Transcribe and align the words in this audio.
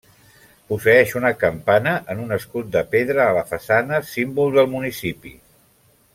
Posseeix 0.71 1.11
una 1.19 1.31
campana 1.43 1.93
en 2.13 2.23
un 2.23 2.33
escut 2.39 2.71
de 2.77 2.83
pedra 2.95 3.27
a 3.29 3.37
la 3.41 3.45
façana, 3.53 4.01
símbol 4.15 4.51
del 4.59 4.73
municipi. 4.75 5.37